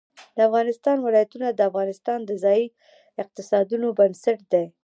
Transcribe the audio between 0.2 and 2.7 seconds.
د افغانستان ولايتونه د افغانستان د ځایي